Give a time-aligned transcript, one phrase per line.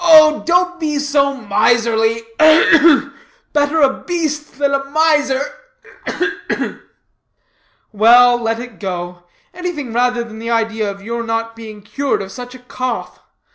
[0.00, 3.12] "Oh don't be so miserly ugh, ugh!
[3.52, 5.42] better a beast than a miser
[6.06, 6.78] ugh, ugh!"
[7.92, 9.24] "Well, let it go.
[9.52, 13.20] Anything rather than the idea of your not being cured of such a cough.